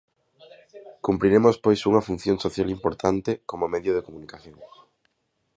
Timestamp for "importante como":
2.77-3.71